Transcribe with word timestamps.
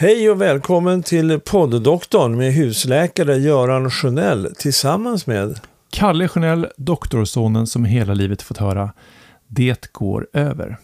Hej 0.00 0.30
och 0.30 0.40
välkommen 0.40 1.02
till 1.02 1.40
podddoktorn 1.40 2.36
med 2.36 2.52
husläkare 2.52 3.36
Göran 3.36 3.90
Sjönell 3.90 4.54
tillsammans 4.58 5.26
med 5.26 5.60
Kalle 5.90 6.28
Sjönell, 6.28 6.66
doktorsonen 6.76 7.66
som 7.66 7.84
hela 7.84 8.14
livet 8.14 8.42
fått 8.42 8.56
höra 8.56 8.92
Det 9.46 9.92
går 9.92 10.28
över. 10.32 10.76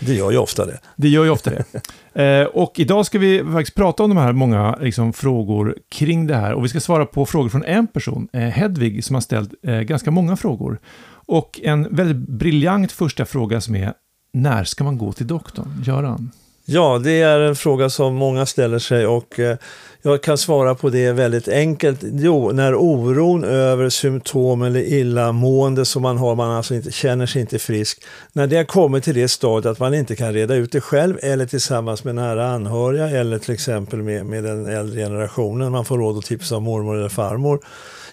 Det 0.00 0.14
gör 0.14 0.30
ju 0.30 0.38
ofta 0.38 0.66
det. 0.66 0.78
Det 0.96 1.08
gör 1.08 1.24
ju 1.24 1.30
ofta 1.30 1.50
det. 1.50 1.64
eh, 2.22 2.46
och 2.46 2.72
idag 2.78 3.06
ska 3.06 3.18
vi 3.18 3.44
faktiskt 3.52 3.76
prata 3.76 4.02
om 4.02 4.10
de 4.10 4.18
här 4.18 4.32
många 4.32 4.76
liksom, 4.80 5.12
frågor 5.12 5.76
kring 5.90 6.26
det 6.26 6.36
här. 6.36 6.52
Och 6.52 6.64
vi 6.64 6.68
ska 6.68 6.80
svara 6.80 7.06
på 7.06 7.26
frågor 7.26 7.48
från 7.48 7.64
en 7.64 7.86
person, 7.86 8.28
eh, 8.32 8.40
Hedvig, 8.40 9.04
som 9.04 9.14
har 9.14 9.20
ställt 9.20 9.50
eh, 9.62 9.80
ganska 9.80 10.10
många 10.10 10.36
frågor. 10.36 10.80
Och 11.10 11.60
en 11.62 11.96
väldigt 11.96 12.28
briljant 12.28 12.92
första 12.92 13.24
fråga 13.24 13.60
som 13.60 13.74
är, 13.74 13.92
när 14.32 14.64
ska 14.64 14.84
man 14.84 14.98
gå 14.98 15.12
till 15.12 15.26
doktorn? 15.26 15.82
Göran? 15.86 16.30
Ja, 16.70 16.98
det 16.98 17.20
är 17.20 17.40
en 17.40 17.56
fråga 17.56 17.90
som 17.90 18.14
många 18.14 18.46
ställer 18.46 18.78
sig 18.78 19.06
och 19.06 19.40
eh, 19.40 19.56
jag 20.02 20.22
kan 20.22 20.38
svara 20.38 20.74
på 20.74 20.90
det 20.90 21.12
väldigt 21.12 21.48
enkelt. 21.48 22.00
Jo, 22.02 22.50
när 22.52 22.74
oron 22.74 23.44
över 23.44 23.88
symptom 23.88 24.62
eller 24.62 24.80
illamående 24.80 25.84
som 25.84 26.02
man 26.02 26.18
har, 26.18 26.34
man 26.34 26.50
alltså 26.50 26.74
inte, 26.74 26.92
känner 26.92 27.26
sig 27.26 27.40
inte 27.40 27.58
frisk, 27.58 28.04
när 28.32 28.46
det 28.46 28.56
har 28.56 28.64
kommit 28.64 29.04
till 29.04 29.14
det 29.14 29.28
stadiet 29.28 29.72
att 29.72 29.78
man 29.78 29.94
inte 29.94 30.16
kan 30.16 30.32
reda 30.32 30.54
ut 30.54 30.72
det 30.72 30.80
själv 30.80 31.18
eller 31.22 31.46
tillsammans 31.46 32.04
med 32.04 32.14
nära 32.14 32.50
anhöriga 32.50 33.08
eller 33.08 33.38
till 33.38 33.54
exempel 33.54 34.02
med, 34.02 34.26
med 34.26 34.44
den 34.44 34.66
äldre 34.66 35.00
generationen, 35.00 35.72
man 35.72 35.84
får 35.84 35.98
råd 35.98 36.16
och 36.16 36.24
tips 36.24 36.52
av 36.52 36.62
mormor 36.62 36.96
eller 36.96 37.08
farmor, 37.08 37.60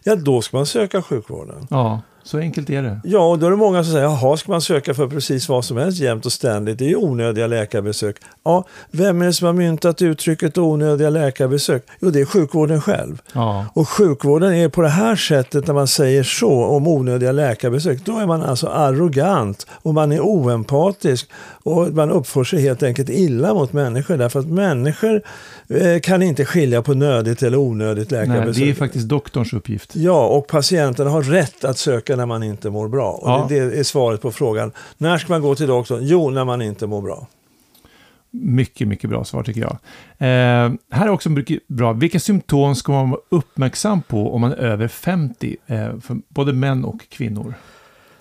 ja 0.04 0.16
då 0.16 0.41
ska 0.41 0.58
man 0.58 0.66
söka 0.66 1.02
sjukvården. 1.02 1.68
Ja. 1.70 2.02
Så 2.25 2.38
enkelt 2.38 2.70
är 2.70 2.81
det. 2.81 2.99
Ja, 3.03 3.29
och 3.29 3.39
då 3.39 3.45
är 3.45 3.52
det 3.52 3.57
många 3.57 3.84
som 3.84 3.93
säger, 3.93 4.05
jaha, 4.05 4.38
ska 4.38 4.52
man 4.52 4.61
söka 4.61 4.93
för 4.93 5.07
precis 5.07 5.49
vad 5.49 5.65
som 5.65 5.77
helst 5.77 5.99
jämt 5.99 6.25
och 6.25 6.31
ständigt? 6.31 6.79
Det 6.79 6.85
är 6.85 6.89
ju 6.89 6.95
onödiga 6.95 7.48
läkarbesök. 7.48 8.15
Ja, 8.43 8.65
vem 8.91 9.21
är 9.21 9.25
det 9.25 9.34
som 9.34 9.45
har 9.45 9.53
myntat 9.53 10.01
uttrycket 10.01 10.57
onödiga 10.57 11.09
läkarbesök? 11.09 11.84
Jo, 11.99 12.09
det 12.09 12.21
är 12.21 12.25
sjukvården 12.25 12.82
själv. 12.82 13.21
Ja. 13.34 13.65
Och 13.73 13.90
sjukvården 13.90 14.54
är 14.54 14.70
på 14.70 14.82
det 14.82 14.90
här 14.90 15.15
sättet, 15.15 15.67
när 15.67 15.73
man 15.73 15.87
säger 15.87 16.23
så 16.23 16.63
om 16.65 16.87
onödiga 16.87 17.32
läkarbesök, 17.32 18.05
då 18.05 18.17
är 18.17 18.26
man 18.26 18.43
alltså 18.43 18.67
arrogant 18.67 19.67
och 19.71 19.93
man 19.93 20.12
är 20.12 20.20
oempatisk 20.20 21.29
och 21.63 21.93
man 21.93 22.12
uppför 22.12 22.43
sig 22.43 22.62
helt 22.62 22.84
enkelt 22.84 23.10
illa 23.10 23.54
mot 23.54 23.73
människor 23.73 24.17
därför 24.17 24.39
att 24.39 24.48
människor 24.48 25.21
eh, 25.70 25.99
kan 25.99 26.21
inte 26.21 26.45
skilja 26.45 26.82
på 26.82 26.93
nödigt 26.93 27.43
eller 27.43 27.57
onödigt 27.57 28.12
läkarbesök. 28.12 28.57
Nej, 28.57 28.65
det 28.65 28.71
är 28.71 28.76
faktiskt 28.76 29.07
doktorns 29.07 29.54
uppgift. 29.54 29.95
Ja, 29.95 30.27
och 30.27 30.48
patienten 30.48 31.07
har 31.07 31.21
rätt 31.21 31.65
att 31.65 31.77
söka 31.77 32.15
när 32.16 32.26
man 32.26 32.44
inte 32.44 32.70
mår 32.70 32.88
bra. 32.88 33.12
Och 33.12 33.30
Ja. 33.30 33.46
det, 33.49 33.70
det 33.70 33.80
är 33.80 33.84
svaret 33.84 34.21
på 34.21 34.32
frågan. 34.32 34.71
När 34.98 35.18
ska 35.18 35.34
man 35.34 35.41
gå 35.41 35.55
till 35.55 35.68
doktorn? 35.68 35.99
Jo, 36.02 36.30
när 36.30 36.46
man 36.46 36.62
inte 36.62 36.88
mår 36.88 37.02
bra. 37.02 37.27
Mycket, 38.32 38.88
mycket 38.88 39.10
bra 39.10 39.24
svar 39.24 39.44
tycker 39.44 39.62
jag. 39.62 39.72
Eh, 40.18 40.74
här 40.91 41.05
är 41.05 41.10
också 41.10 41.30
mycket 41.30 41.68
bra. 41.68 41.94
Vilka 41.94 42.20
symptom 42.20 42.76
ska 42.76 42.91
man 42.91 43.10
vara 43.10 43.22
uppmärksam 43.30 44.02
på 44.02 44.34
om 44.35 44.41
man 44.41 44.52
är 44.52 44.57
över 44.57 44.88
50? 44.88 45.57
Eh, 45.68 45.99
för 45.99 46.18
både 46.27 46.54
män 46.54 46.85
och 46.85 47.10
kvinnor. 47.10 47.54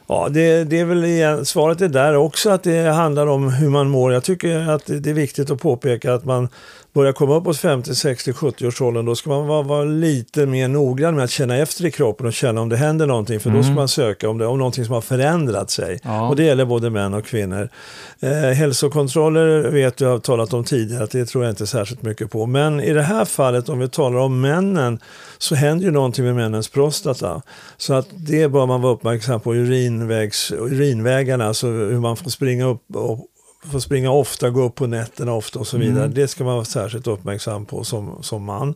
Ja, 0.07 0.29
det, 0.31 0.65
det 0.65 0.81
är 0.81 0.85
väl 0.85 1.05
igen, 1.05 1.45
svaret 1.45 1.81
är 1.81 1.89
där 1.89 2.17
också 2.17 2.51
att 2.51 2.63
det 2.63 2.91
handlar 2.91 3.27
om 3.27 3.53
hur 3.53 3.69
man 3.69 3.89
mår. 3.89 4.13
Jag 4.13 4.25
tycker 4.25 4.71
att 4.71 4.87
det 4.87 5.11
är 5.11 5.15
viktigt 5.15 5.51
att 5.51 5.61
påpeka 5.61 6.15
att 6.15 6.25
man 6.25 6.49
börjar 6.95 7.13
komma 7.13 7.35
uppåt 7.35 7.57
50, 7.57 7.95
60, 7.95 8.33
70 8.33 8.67
års 8.67 8.81
åldern, 8.81 9.05
då 9.05 9.15
ska 9.15 9.31
man 9.31 9.47
vara, 9.47 9.63
vara 9.63 9.85
lite 9.85 10.47
mer 10.47 10.69
noggrann 10.69 11.15
med 11.15 11.25
att 11.25 11.31
känna 11.31 11.57
efter 11.57 11.87
i 11.87 11.91
kroppen 11.91 12.27
och 12.27 12.33
känna 12.33 12.61
om 12.61 12.69
det 12.69 12.77
händer 12.77 13.07
någonting, 13.07 13.41
för 13.41 13.51
då 13.51 13.63
ska 13.63 13.73
man 13.73 13.89
söka 13.89 14.29
om 14.29 14.39
det 14.39 14.47
om 14.47 14.59
någonting 14.59 14.85
som 14.85 14.95
har 14.95 15.01
förändrat 15.01 15.71
sig. 15.71 15.99
Ja. 16.03 16.29
Och 16.29 16.37
det 16.37 16.45
gäller 16.45 16.65
både 16.65 16.91
män 16.91 17.15
och 17.15 17.25
kvinnor. 17.25 17.69
Eh, 18.21 18.31
hälsokontroller 18.31 19.71
vet 19.71 20.01
jag 20.01 20.09
har 20.09 20.19
talat 20.19 20.53
om 20.53 20.65
tidigare, 20.65 21.05
att 21.05 21.11
det 21.11 21.27
tror 21.27 21.45
jag 21.45 21.53
inte 21.53 21.67
särskilt 21.67 22.03
mycket 22.03 22.31
på. 22.31 22.47
Men 22.47 22.81
i 22.81 22.93
det 22.93 23.03
här 23.03 23.25
fallet, 23.25 23.69
om 23.69 23.79
vi 23.79 23.89
talar 23.89 24.19
om 24.19 24.41
männen, 24.41 24.99
så 25.39 25.55
händer 25.55 25.85
ju 25.85 25.91
någonting 25.91 26.25
med 26.25 26.35
männens 26.35 26.69
prostata. 26.69 27.43
Så 27.77 27.95
att 27.95 28.07
det 28.11 28.49
bör 28.49 28.67
man 28.67 28.83
vara 28.83 28.93
uppmärksam 28.93 29.41
på, 29.41 29.55
urinvägs, 29.97 30.53
urinvägarna, 30.53 31.45
alltså 31.45 31.67
hur 31.67 32.01
man 32.01 32.17
får 32.17 32.31
springa 32.31 32.65
upp 32.65 32.97
och 32.97 33.29
får 33.71 33.81
springa 33.81 34.11
ofta, 34.11 34.51
gå 34.51 34.63
upp 34.63 34.75
på 34.75 34.87
nätterna 34.87 35.33
ofta 35.33 35.59
och 35.59 35.67
så 35.67 35.79
vidare. 35.79 36.09
Det 36.09 36.29
ska 36.29 36.45
man 36.45 36.55
vara 36.55 36.65
särskilt 36.65 37.07
uppmärksam 37.07 37.67
på 37.67 37.85
som, 37.85 38.19
som 38.23 38.45
man. 38.45 38.75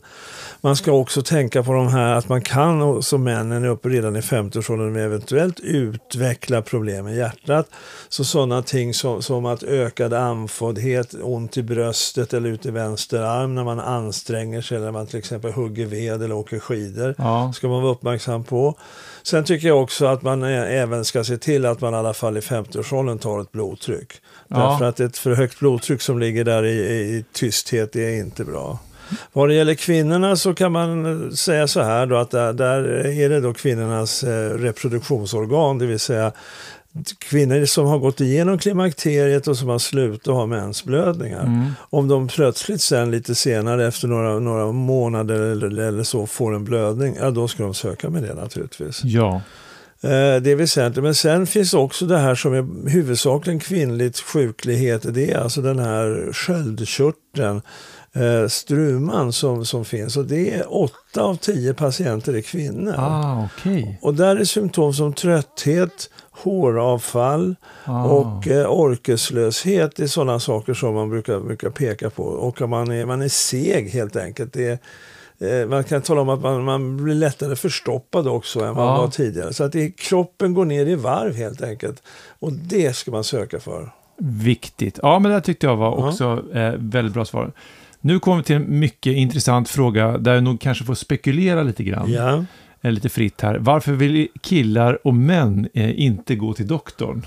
Man 0.61 0.75
ska 0.75 0.91
också 0.91 1.21
tänka 1.21 1.63
på 1.63 1.73
de 1.73 1.87
här 1.87 2.13
att 2.13 2.29
man 2.29 2.41
kan 2.41 3.03
som 3.03 3.23
männen 3.23 3.63
är 3.63 3.67
uppe 3.67 3.89
redan 3.89 4.15
i 4.15 4.19
50-årsåldern 4.19 4.95
eventuellt 4.95 5.59
utveckla 5.59 6.61
problem 6.61 7.05
med 7.05 7.15
hjärtat. 7.15 7.67
Så 8.09 8.23
sådana 8.23 8.61
ting 8.61 8.93
som, 8.93 9.21
som 9.21 9.45
att 9.45 9.63
ökad 9.63 10.13
andfåddhet, 10.13 11.15
ont 11.21 11.57
i 11.57 11.63
bröstet 11.63 12.33
eller 12.33 12.49
ut 12.49 12.65
i 12.65 12.71
vänster 12.71 13.21
arm 13.21 13.55
när 13.55 13.63
man 13.63 13.79
anstränger 13.79 14.61
sig 14.61 14.75
eller 14.77 14.85
när 14.85 14.91
man 14.91 15.07
till 15.07 15.19
exempel 15.19 15.51
hugger 15.51 15.85
ved 15.85 16.23
eller 16.23 16.35
åker 16.35 16.59
skidor 16.59 17.15
Ja. 17.17 17.53
ska 17.55 17.67
man 17.67 17.81
vara 17.81 17.91
uppmärksam 17.91 18.43
på. 18.43 18.75
Sen 19.23 19.43
tycker 19.43 19.67
jag 19.67 19.83
också 19.83 20.05
att 20.05 20.21
man 20.21 20.43
även 20.43 21.05
ska 21.05 21.23
se 21.23 21.37
till 21.37 21.65
att 21.65 21.81
man 21.81 21.93
i 21.93 21.97
alla 21.97 22.13
fall 22.13 22.37
i 22.37 22.39
50-årsåldern 22.39 23.17
tar 23.17 23.41
ett 23.41 23.51
blodtryck. 23.51 24.13
Ja. 24.47 24.78
Därför 24.79 24.89
att 24.89 24.99
ett 24.99 25.17
för 25.17 25.35
högt 25.35 25.59
blodtryck 25.59 26.01
som 26.01 26.19
ligger 26.19 26.43
där 26.43 26.63
i, 26.63 26.77
i, 26.79 27.25
tysthet 27.33 27.95
är 27.95 28.19
inte 28.19 28.43
bra. 28.43 28.79
Vad 29.33 29.49
det 29.49 29.55
gäller 29.55 29.73
kvinnorna 29.73 30.35
så 30.35 30.53
kan 30.53 30.71
man 30.71 31.31
säga 31.35 31.67
så 31.67 31.81
här 31.81 32.05
då 32.05 32.15
att 32.15 32.31
där, 32.31 32.53
där 32.53 32.83
är 33.05 33.29
det 33.29 33.39
då 33.39 33.53
kvinnornas 33.53 34.23
eh, 34.23 34.49
reproduktionsorgan, 34.49 35.77
det 35.77 35.85
vill 35.85 35.99
säga 35.99 36.31
kvinnor 37.19 37.65
som 37.65 37.85
har 37.85 37.97
gått 37.97 38.21
igenom 38.21 38.57
klimakteriet 38.57 39.47
och 39.47 39.57
som 39.57 39.69
har 39.69 39.79
slutat 39.79 40.33
ha 40.33 40.45
mensblödningar. 40.45 41.73
Om 41.89 42.07
de 42.07 42.27
plötsligt 42.27 42.81
sen 42.81 43.11
lite 43.11 43.35
senare 43.35 43.87
efter 43.87 44.07
några, 44.07 44.39
några 44.39 44.71
månader 44.71 45.39
eller, 45.41 45.79
eller 45.79 46.03
så 46.03 46.27
får 46.27 46.55
en 46.55 46.63
blödning, 46.63 47.15
ja 47.19 47.31
då 47.31 47.47
ska 47.47 47.63
de 47.63 47.73
söka 47.73 48.09
med 48.09 48.23
det 48.23 48.33
naturligtvis. 48.33 49.03
Ja. 49.03 49.41
Eh, 50.03 50.41
det 50.41 50.51
är 50.51 50.55
väsentligt. 50.55 51.03
Men 51.03 51.15
sen 51.15 51.47
finns 51.47 51.73
också 51.73 52.05
det 52.05 52.17
här 52.17 52.35
som 52.35 52.53
är 52.53 52.89
huvudsakligen 52.89 53.59
kvinnligt 53.59 54.19
sjuklighet. 54.19 55.13
Det 55.13 55.31
är 55.31 55.37
alltså 55.37 55.61
den 55.61 55.79
här 55.79 56.33
sköldkörteln, 56.33 57.61
eh, 58.13 58.47
struman 58.47 59.33
som, 59.33 59.65
som 59.65 59.85
finns. 59.85 60.17
Och 60.17 60.25
det 60.25 60.53
är 60.53 60.73
åtta 60.73 61.21
av 61.21 61.35
tio 61.35 61.73
patienter 61.73 62.33
är 62.33 62.41
kvinnor. 62.41 62.95
Ah, 62.97 63.47
okej. 63.57 63.99
Och 64.01 64.13
där 64.13 64.35
är 64.35 64.45
symptom 64.45 64.93
som 64.93 65.13
trötthet, 65.13 66.09
håravfall 66.31 67.55
Ah. 67.85 68.03
och 68.05 68.47
eh, 68.47 68.71
orkeslöshet. 68.71 69.95
Det 69.95 70.03
är 70.03 70.07
sådana 70.07 70.39
saker 70.39 70.73
som 70.73 70.93
man 70.93 71.09
brukar, 71.09 71.39
brukar 71.39 71.69
peka 71.69 72.09
på. 72.09 72.23
Och 72.23 72.69
man 72.69 72.91
är, 72.91 73.05
man 73.05 73.21
är 73.21 73.29
seg 73.29 73.89
helt 73.89 74.15
enkelt. 74.15 74.53
Det 74.53 74.67
är, 74.67 74.79
man 75.69 75.83
kan 75.83 76.01
tala 76.01 76.21
om 76.21 76.29
att 76.29 76.41
man, 76.41 76.63
man 76.63 77.03
blir 77.03 77.15
lättare 77.15 77.55
förstoppad 77.55 78.27
också 78.27 78.59
än 78.59 78.75
vad 78.75 78.85
man 78.85 78.95
Ja. 78.95 79.01
var 79.01 79.07
tidigare. 79.07 79.53
Så 79.53 79.63
att 79.63 79.71
det, 79.71 79.91
kroppen 79.91 80.53
går 80.53 80.65
ner 80.65 80.85
i 80.85 80.95
varv 80.95 81.35
helt 81.35 81.61
enkelt. 81.61 82.03
Och 82.39 82.53
det 82.53 82.95
ska 82.95 83.11
man 83.11 83.23
söka 83.23 83.59
för. 83.59 83.91
Viktigt. 84.43 84.99
Ja, 85.01 85.19
men 85.19 85.31
det 85.31 85.41
tyckte 85.41 85.67
jag 85.67 85.75
var 85.75 85.97
Ja. 85.99 86.07
också 86.09 86.43
eh, 86.53 86.73
väldigt 86.77 87.13
bra 87.13 87.25
svar. 87.25 87.51
Nu 88.01 88.19
kommer 88.19 88.37
vi 88.37 88.43
till 88.43 88.55
en 88.55 88.79
mycket 88.79 89.13
intressant 89.15 89.69
fråga 89.69 90.17
där 90.17 90.33
jag 90.33 90.43
nog 90.43 90.61
kanske 90.61 90.83
får 90.85 90.93
spekulera 90.95 91.63
lite 91.63 91.83
grann. 91.83 92.11
Ja. 92.11 92.45
Eh, 92.81 92.91
lite 92.91 93.09
fritt 93.09 93.41
här. 93.41 93.57
Varför 93.59 93.91
vill 93.91 94.27
killar 94.41 95.07
och 95.07 95.13
män 95.13 95.67
eh, 95.73 95.99
inte 95.99 96.35
gå 96.35 96.53
till 96.53 96.67
doktorn? 96.67 97.25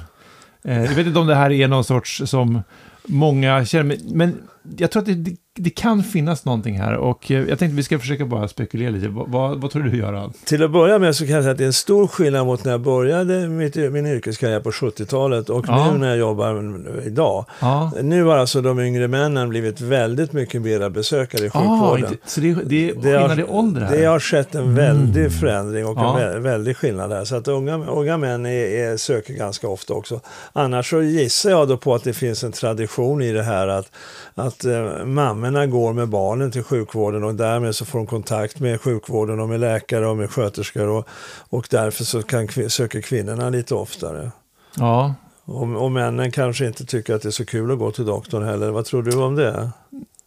Eh, 0.65 0.83
jag 0.85 0.95
vet 0.95 1.07
inte 1.07 1.19
om 1.19 1.27
det 1.27 1.35
här 1.35 1.51
är 1.53 1.69
någon 1.69 1.85
sorts 1.85 2.23
som 2.25 2.63
många 3.05 3.65
känner, 3.65 3.99
men 4.15 4.35
jag 4.77 4.91
tror 4.91 5.01
att 5.03 5.07
det, 5.07 5.15
det, 5.15 5.37
det 5.55 5.71
kan 5.71 6.03
finnas 6.03 6.45
någonting 6.45 6.79
här 6.81 6.97
och 6.97 7.31
eh, 7.31 7.39
jag 7.49 7.59
tänkte 7.59 7.77
vi 7.77 7.83
ska 7.83 7.99
försöka 7.99 8.25
bara 8.27 8.49
spekulera 8.49 8.91
lite. 8.91 9.09
Vad, 9.09 9.29
vad, 9.31 9.61
vad 9.61 9.71
tror 9.71 9.83
du 9.83 9.97
Göran? 9.99 10.33
Till 10.45 10.63
att 10.63 10.71
börja 10.71 10.99
med 10.99 11.17
så 11.17 11.25
kan 11.27 11.35
jag 11.35 11.43
säga 11.45 11.53
att 11.53 11.59
det 11.59 11.65
är 11.65 11.67
en 11.67 11.73
stor 11.73 12.07
skillnad 12.07 12.47
mot 12.47 12.65
när 12.65 12.73
jag 12.73 12.81
började 12.81 13.49
mitt, 13.49 13.77
min 13.77 14.07
yrkeskarriär 14.07 14.61
på 14.61 14.71
70-talet 14.71 15.51
och 15.51 15.65
Ja. 15.69 15.93
nu 15.93 15.99
när 15.99 16.09
jag 16.09 16.19
jobbar 16.19 16.81
idag. 17.07 17.45
Ja, 17.61 17.93
Nu 18.03 18.25
har 18.25 18.37
alltså 18.37 18.61
de 18.61 18.81
yngre 18.81 19.09
männen 19.09 19.49
blivit 19.49 19.81
väldigt 19.81 20.33
mycket 20.33 20.63
mera 20.63 20.91
besökare 20.91 21.45
i 21.47 21.51
ah, 21.55 21.61
sjukvården. 21.61 22.13
inte, 22.13 22.31
så 22.31 22.41
det, 22.41 22.55
det 22.65 22.89
är 22.89 22.95
skillnad 23.19 23.41
i 23.41 23.45
ålder 23.45 23.81
här? 23.81 23.97
det 23.97 24.05
har 24.05 24.21
skett 24.21 24.55
en 24.55 24.75
väldig 24.75 25.33
förändring 25.33 25.87
och 25.87 25.97
Ja. 25.99 26.21
en 26.21 26.27
vä- 26.37 26.39
väldig 26.41 26.77
skillnad 26.77 27.11
där. 27.11 27.25
Så 27.25 27.37
att 27.37 27.49
unga, 27.49 27.77
unga 27.87 28.17
män 28.17 28.47
är, 28.47 28.51
är, 28.93 28.97
söker 28.97 29.35
ganska 29.35 29.69
ofta 29.69 29.95
också. 29.95 30.21
Annars 30.53 30.91
så 30.91 31.03
gissar 31.03 31.51
jag 31.51 31.69
då 31.69 31.77
på 31.77 31.95
att 31.95 32.05
det 32.05 32.13
finns 32.13 32.45
en 32.45 32.53
tradition 32.53 33.23
i 33.23 33.33
det 33.33 33.43
här 33.43 33.69
att, 33.69 33.91
att 34.35 34.52
eh, 34.65 35.05
mammorna 35.05 35.67
går 35.67 35.93
med 35.93 36.09
barnen 36.09 36.51
till 36.51 36.63
sjukvården 36.63 37.25
och 37.25 37.35
därmed 37.35 37.75
så 37.75 37.85
får 37.85 37.99
de 37.99 38.07
kontakt 38.07 38.61
med 38.61 38.81
sjukvården 38.81 39.41
och 39.41 39.49
med 39.49 39.61
läkare 39.61 40.07
och 40.07 40.17
med 40.17 40.31
sköterskor 40.31 40.89
och, 40.89 41.09
och 41.51 41.67
därför 41.71 42.05
så 42.05 42.23
kan, 42.23 42.49
söker 42.69 43.01
kvinnorna 43.01 43.51
lite 43.51 43.75
oftare. 43.75 44.31
Ja, 44.77 45.15
Och, 45.45 45.85
och 45.85 45.93
männen 45.93 46.31
kanske 46.31 46.67
inte 46.67 46.87
tycker 46.87 47.15
att 47.15 47.23
det 47.23 47.29
är 47.29 47.31
så 47.31 47.47
kul 47.47 47.71
att 47.73 47.79
gå 47.79 47.91
till 47.91 48.07
doktorn 48.07 48.45
heller. 48.45 48.71
Vad 48.71 48.85
tror 48.85 49.03
du 49.03 49.17
om 49.17 49.35
det? 49.35 49.71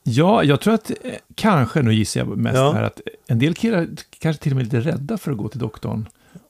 Ja, 0.07 0.44
jag 0.44 0.62
tror 0.62 0.74
att, 0.74 0.90
eh, 0.90 0.96
kanske, 1.36 1.81
nu 1.81 1.94
gissar 1.94 2.19
jag 2.22 2.38
mest 2.38 2.57
Ja. 2.57 2.72
här, 2.72 2.84
att 2.84 3.02
en 3.28 3.40
del 3.40 3.54
killar 3.56 3.88
kanske 4.19 4.44
till 4.44 4.52
och 4.52 4.56
med 4.56 4.74
är 4.74 4.78
lite 4.78 4.90
rädda 4.90 5.18
för 5.18 5.31
att 5.31 5.38
gå 5.38 5.48
till 5.50 5.60
doktorn. 5.60 6.07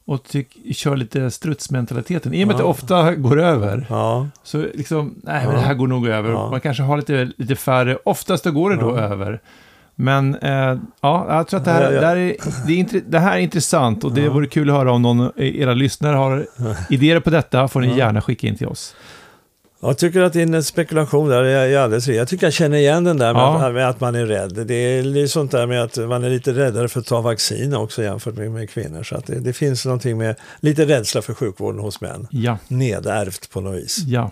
och 0.08 0.24
tyck, 0.24 0.76
kör 0.76 0.96
lite 0.96 1.32
strutsmentaliteten. 1.32 2.34
I 2.34 2.44
och 2.44 2.48
med 2.48 2.54
att 2.56 2.58
det 2.60 2.64
Ja. 2.64 2.70
ofta 2.70 3.16
går 3.16 3.40
över. 3.42 3.86
Ja, 3.90 4.28
Så 4.44 4.58
liksom, 4.74 5.16
nej 5.24 5.46
men 5.46 5.54
Ja. 5.56 5.60
det 5.62 5.66
här 5.68 5.74
går 5.74 5.88
nog 5.88 6.08
över. 6.08 6.30
Ja. 6.30 6.50
Man 6.52 6.62
kanske 6.62 6.84
har 6.84 6.98
lite, 6.98 7.32
lite 7.38 7.56
färre, 7.56 7.98
oftast 8.06 8.44
då 8.44 8.52
går 8.52 8.70
det 8.70 8.76
då 8.76 8.90
Ja. 8.98 9.00
över. 9.02 9.40
Men 9.96 10.36
eh, 10.36 10.78
ja, 11.02 11.26
jag 11.30 11.48
tror 11.48 11.60
att 11.60 11.66
det 11.66 11.72
här, 11.72 11.82
Ja, 11.84 11.92
ja. 11.92 12.00
Det, 12.02 12.08
här 12.08 12.16
är, 12.18 12.36
det, 12.68 12.80
är, 12.80 13.02
det 13.12 13.20
här 13.20 13.36
är 13.36 13.40
intressant 13.40 14.04
och 14.04 14.12
det 14.14 14.22
Ja. 14.22 14.32
vore 14.34 14.48
kul 14.48 14.70
att 14.70 14.76
höra 14.76 14.92
om 14.92 15.02
någon 15.02 15.20
av 15.22 15.32
era 15.38 15.74
lyssnare 15.74 16.16
har 16.18 16.46
idéer 16.90 17.20
på 17.20 17.30
detta 17.30 17.68
får 17.68 17.82
ni 17.82 17.88
Ja. 17.88 17.98
gärna 17.98 18.22
skicka 18.22 18.48
in 18.48 18.58
till 18.58 18.68
oss. 18.68 18.96
Jag 19.88 19.98
tycker 19.98 20.22
att 20.22 20.34
din 20.34 20.64
spekulation 20.64 21.30
där 21.30 21.44
är 21.44 21.78
alldeles 21.78 22.08
rätt. 22.08 22.16
Jag 22.16 22.28
tycker 22.28 22.46
jag 22.46 22.54
känner 22.54 22.78
igen 22.78 23.04
den 23.04 23.18
där 23.18 23.34
med, 23.34 23.42
Ja. 23.42 23.68
att, 23.68 23.74
med 23.74 23.90
att 23.90 24.00
man 24.00 24.16
är 24.16 24.26
rädd. 24.26 24.54
Det 24.68 24.74
är 24.76 25.28
sånt 25.28 25.52
där 25.52 25.68
med 25.68 25.84
att 25.84 25.98
man 25.98 26.24
är 26.24 26.30
lite 26.30 26.54
räddare 26.54 26.88
för 26.88 27.00
att 27.00 27.06
ta 27.06 27.22
vaccin 27.22 27.76
också 27.76 28.04
jämfört 28.04 28.36
med, 28.36 28.52
med 28.52 28.70
kvinnor. 28.70 29.04
Så 29.04 29.16
att 29.16 29.26
det, 29.26 29.40
det 29.40 29.54
finns 29.54 29.86
någonting 29.86 30.18
med 30.18 30.36
lite 30.60 30.86
rädsla 30.86 31.22
för 31.22 31.34
sjukvården 31.34 31.80
hos 31.82 32.02
män. 32.02 32.28
Ja, 32.32 32.58
Nedärvt 32.68 33.50
på 33.52 33.62
något 33.62 33.76
vis. 33.76 33.98
ja. 34.08 34.32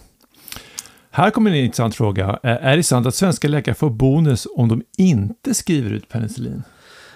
Här 1.12 1.30
kommer 1.30 1.52
en 1.52 1.58
intressant 1.58 1.96
fråga. 1.96 2.40
Är 2.44 2.78
det 2.78 2.84
sant 2.84 3.08
att 3.08 3.16
svenska 3.16 3.48
läkare 3.48 3.76
får 3.76 3.90
bonus 3.90 4.48
om 4.56 4.68
de 4.70 4.84
inte 4.98 5.54
skriver 5.54 5.92
ut 5.92 6.10
penicillin? 6.10 6.64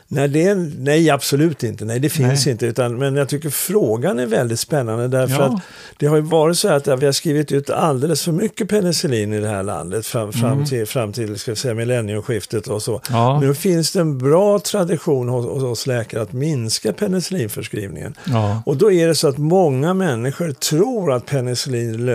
Nej, 0.09 0.27
det 0.27 0.55
nej, 0.79 1.09
absolut 1.09 1.63
inte. 1.63 1.85
Nej, 1.85 1.99
det 1.99 2.09
finns 2.09 2.45
Nej. 2.45 2.51
inte. 2.51 2.65
Utan, 2.65 2.97
men 2.97 3.15
jag 3.15 3.29
tycker 3.29 3.49
frågan 3.49 4.19
är 4.19 4.25
väldigt 4.25 4.59
spännande 4.59 5.07
därför 5.07 5.35
Ja. 5.35 5.43
att 5.45 5.61
det 5.97 6.05
har 6.07 6.15
ju 6.15 6.21
varit 6.21 6.57
så 6.57 6.67
att 6.69 6.87
vi 6.87 7.05
har 7.05 7.11
skrivit 7.11 7.51
ut 7.51 7.69
alldeles 7.69 8.23
för 8.23 8.31
mycket 8.31 8.69
penicillin 8.69 9.33
i 9.33 9.39
det 9.39 9.47
här 9.47 9.63
landet 9.63 10.05
fram, 10.05 10.33
fram 10.33 10.51
Mm. 10.53 10.65
till, 10.65 10.85
fram 10.85 11.13
till 11.13 11.39
ska 11.39 11.55
säga, 11.55 11.73
millenniumskiftet 11.73 12.67
och 12.67 12.81
så. 12.81 13.01
Ja, 13.09 13.39
Nu 13.39 13.53
finns 13.53 13.91
det 13.91 13.99
en 13.99 14.17
bra 14.17 14.59
tradition 14.59 15.29
hos, 15.29 15.45
hos 15.45 15.63
oss 15.63 15.87
läkare 15.87 16.21
att 16.21 16.33
minska 16.33 16.93
penicillinförskrivningen. 16.93 18.15
ja, 18.25 18.61
Och 18.65 18.77
då 18.77 18.91
är 18.91 19.07
det 19.07 19.15
så 19.15 19.27
att 19.27 19.37
många 19.37 19.93
människor 19.93 20.51
tror 20.51 21.11
att 21.13 21.25
penicillin 21.25 22.09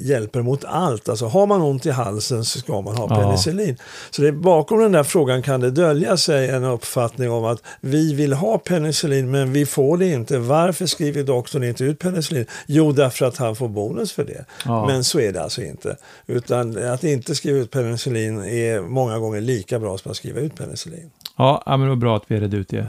hjälper 0.00 0.42
mot 0.42 0.64
allt. 0.64 1.08
Alltså 1.08 1.26
har 1.26 1.46
man 1.46 1.62
ont 1.62 1.86
i 1.86 1.90
halsen 1.90 2.44
så 2.44 2.58
ska 2.58 2.80
man 2.80 2.96
ha 2.96 3.08
penicillin. 3.08 3.76
Så 4.10 4.22
det, 4.22 4.32
bakom 4.32 4.80
den 4.80 4.92
där 4.92 5.02
frågan 5.02 5.42
kan 5.42 5.60
det 5.60 5.70
dölja 5.70 6.16
sig 6.16 6.48
en 6.50 6.64
uppfattning 6.64 7.30
om 7.38 7.44
att 7.44 7.62
vi 7.80 8.14
vill 8.14 8.32
ha 8.32 8.58
penicillin 8.58 9.30
men 9.30 9.52
vi 9.52 9.66
får 9.66 9.98
det 9.98 10.08
inte. 10.08 10.38
Varför 10.38 10.86
skriver 10.86 11.22
doktorn 11.22 11.64
inte 11.64 11.84
ut 11.84 11.98
penicillin? 11.98 12.46
Jo, 12.66 12.92
därför 12.92 13.26
att 13.26 13.36
han 13.36 13.56
får 13.56 13.68
bonus 13.68 14.12
för 14.12 14.24
det. 14.24 14.44
Ja. 14.64 14.86
Men 14.86 15.04
så 15.04 15.20
är 15.20 15.32
det 15.32 15.42
alltså 15.42 15.62
inte. 15.62 15.96
Utan 16.26 16.88
att 16.92 17.04
inte 17.04 17.34
skriva 17.34 17.58
ut 17.58 17.70
penicillin 17.70 18.38
är 18.38 18.80
många 18.80 19.18
gånger 19.18 19.40
lika 19.40 19.78
bra 19.78 19.98
som 19.98 20.10
att 20.10 20.16
skriva 20.16 20.40
ut 20.40 20.54
penicillin. 20.56 21.10
ja, 21.36 21.62
men 21.66 21.80
det 21.80 21.88
var 21.88 21.96
bra 21.96 22.16
att 22.16 22.24
vi 22.26 22.40
redde 22.40 22.56
ut 22.56 22.68
det. 22.68 22.86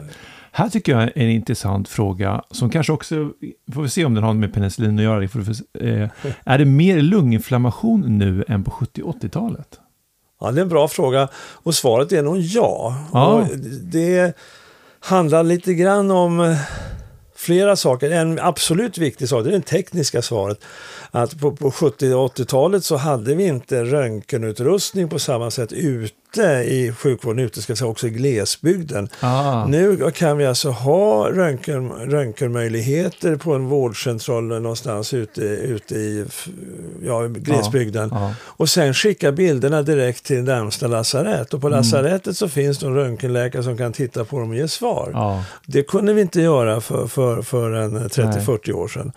Här 0.51 0.69
tycker 0.69 0.91
jag 0.91 1.01
är 1.03 1.11
en 1.15 1.29
intressant 1.29 1.89
fråga 1.89 2.43
som 2.51 2.69
kanske 2.69 2.93
också, 2.93 3.31
får 3.73 3.81
vi 3.81 3.89
se 3.89 4.05
om 4.05 4.13
den 4.13 4.23
har 4.23 4.33
med 4.33 4.53
penicillin 4.53 4.97
att 4.99 5.03
göra, 5.03 5.19
det 5.19 5.27
se. 5.55 5.63
eh, 5.79 6.09
är 6.43 6.57
det 6.57 6.65
mer 6.65 7.01
lunginflammation 7.01 8.17
nu 8.17 8.45
än 8.47 8.63
på 8.63 8.71
70-80-talet? 8.71 9.79
Ja, 10.39 10.51
det 10.51 10.59
är 10.59 10.61
en 10.61 10.69
bra 10.69 10.87
fråga 10.87 11.27
och 11.35 11.75
svaret 11.75 12.11
är 12.11 12.23
nog 12.23 12.39
ja. 12.39 12.95
Ja. 13.13 13.47
Det 13.81 14.37
handlar 14.99 15.43
lite 15.43 15.73
grann 15.73 16.11
om 16.11 16.39
eh, 16.39 16.57
flera 17.35 17.75
saker. 17.75 18.11
En 18.11 18.39
absolut 18.39 18.97
viktig 18.97 19.29
sak, 19.29 19.43
det 19.43 19.49
är 19.49 19.53
det 19.53 19.61
tekniska 19.61 20.21
svaret. 20.21 20.59
Att 21.11 21.39
på, 21.39 21.55
på 21.55 21.71
70 21.71 22.13
och 22.13 22.37
80-talet 22.37 22.83
så 22.83 22.97
hade 22.97 23.35
vi 23.35 23.47
inte 23.47 23.83
röntgenutrustning 23.83 25.09
på 25.09 25.19
samma 25.19 25.51
sätt 25.51 25.71
ute 26.33 26.43
i 26.67 26.91
sjukvården, 26.97 27.39
ute 27.45 27.61
ska 27.61 27.71
jag 27.71 27.77
säga, 27.77 27.87
också 27.89 28.07
i 28.07 28.09
glesbygden. 28.09 29.09
Ah, 29.19 29.65
Nu 29.65 30.11
kan 30.11 30.37
vi 30.37 30.45
alltså 30.45 30.69
ha 30.69 31.29
röntgen, 31.31 31.89
röntgenmöjligheter 31.91 33.35
på 33.35 33.53
en 33.53 33.65
vårdcentral 33.65 34.43
någonstans 34.43 35.13
ute, 35.13 35.41
ute 35.41 35.95
i 35.95 36.25
ja, 37.05 37.21
glesbygden. 37.27 38.09
ja. 38.13 38.33
Och 38.41 38.69
sen 38.69 38.93
skicka 38.93 39.31
bilderna 39.31 39.81
direkt 39.81 40.25
till 40.25 40.43
närmsta 40.43 40.87
lasarett. 40.87 41.53
Och 41.53 41.61
på 41.61 41.67
Mm. 41.67 41.77
lasarettet 41.77 42.37
så 42.37 42.49
finns 42.49 42.77
det 42.79 42.85
en 42.87 42.93
röntgenläkare 42.95 43.63
som 43.63 43.77
kan 43.77 43.93
titta 43.93 44.25
på 44.25 44.39
dem 44.39 44.49
och 44.49 44.55
ge 44.55 44.67
svar. 44.67 45.13
Det 45.65 45.83
kunde 45.83 46.13
vi 46.13 46.21
inte 46.21 46.41
göra 46.41 46.81
för, 46.81 47.07
för, 47.07 47.41
för 47.41 47.71
en 47.71 47.91
Nej. 47.93 48.03
30-40 48.03 48.71
år 48.73 48.87
sedan. 48.87 49.11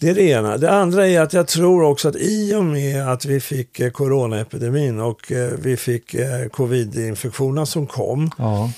Det 0.00 0.08
är 0.08 0.14
det 0.14 0.22
ena. 0.22 0.56
Det 0.56 0.70
andra 0.70 1.06
är 1.06 1.20
att 1.20 1.32
jag 1.32 1.48
tror 1.48 1.82
också 1.82 2.08
att 2.08 2.16
i 2.16 2.54
och 2.54 2.64
med 2.64 3.08
att 3.08 3.24
vi 3.24 3.40
fick 3.40 3.80
eh, 3.80 3.90
coronaepidemin 3.90 5.00
och 5.00 5.32
eh, 5.32 5.50
vi 5.62 5.76
fick 5.76 6.14
eh, 6.14 6.48
covid-infektionerna 6.48 7.66
som 7.66 7.86
kom 7.86 8.30
ja 8.38 8.70